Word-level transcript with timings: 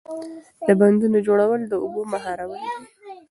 د 0.67 0.69
بندونو 0.79 1.17
جوړول 1.27 1.61
د 1.67 1.73
اوبو 1.83 2.01
مهارول 2.13 2.61
دي. 2.67 2.71